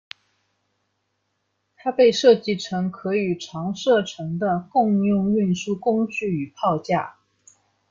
[1.77, 7.17] 它被设计成可与长射程的共用运输工具与炮架。